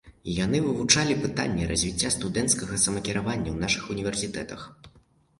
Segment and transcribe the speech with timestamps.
[0.43, 4.61] Яны вывучалі пытанні развіцця студэнцкага самакіравання ў нашых універсітэтах.